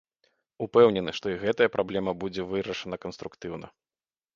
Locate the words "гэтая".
1.45-1.69